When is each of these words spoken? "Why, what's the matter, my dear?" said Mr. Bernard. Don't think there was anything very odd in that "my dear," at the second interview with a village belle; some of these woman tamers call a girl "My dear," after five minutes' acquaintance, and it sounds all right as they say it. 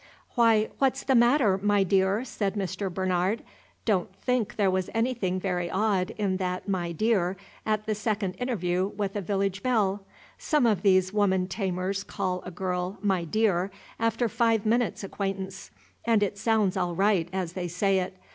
"Why, 0.33 0.71
what's 0.79 1.03
the 1.03 1.13
matter, 1.13 1.59
my 1.59 1.83
dear?" 1.83 2.25
said 2.25 2.55
Mr. 2.55 2.91
Bernard. 2.91 3.43
Don't 3.85 4.11
think 4.15 4.55
there 4.55 4.71
was 4.71 4.89
anything 4.95 5.39
very 5.39 5.69
odd 5.69 6.09
in 6.17 6.37
that 6.37 6.67
"my 6.67 6.91
dear," 6.91 7.37
at 7.67 7.85
the 7.85 7.93
second 7.93 8.33
interview 8.39 8.87
with 8.97 9.15
a 9.15 9.21
village 9.21 9.61
belle; 9.61 10.03
some 10.39 10.65
of 10.65 10.81
these 10.81 11.13
woman 11.13 11.45
tamers 11.47 12.03
call 12.03 12.41
a 12.47 12.49
girl 12.49 12.97
"My 13.03 13.25
dear," 13.25 13.69
after 13.99 14.27
five 14.27 14.65
minutes' 14.65 15.03
acquaintance, 15.03 15.69
and 16.03 16.23
it 16.23 16.35
sounds 16.39 16.75
all 16.75 16.95
right 16.95 17.29
as 17.31 17.53
they 17.53 17.67
say 17.67 17.99
it. 17.99 18.15